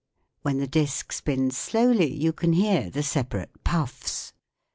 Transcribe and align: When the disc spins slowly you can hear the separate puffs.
When 0.41 0.57
the 0.57 0.65
disc 0.65 1.11
spins 1.11 1.55
slowly 1.55 2.11
you 2.11 2.33
can 2.33 2.53
hear 2.53 2.89
the 2.89 3.03
separate 3.03 3.63
puffs. 3.63 4.33